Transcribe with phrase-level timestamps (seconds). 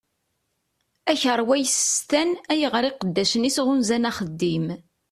[1.11, 4.67] Akerwa yessestan ayɣeṛ iqeddacen-is ɣunzan axeddim.